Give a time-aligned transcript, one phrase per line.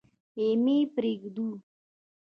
[0.31, 1.47] خېمې پرېږدو.